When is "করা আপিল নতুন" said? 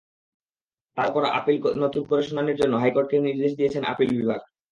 1.15-2.01